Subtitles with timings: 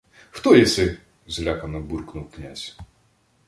[0.31, 0.97] —Хто єси?—
[1.27, 2.77] злякано буркнув князь.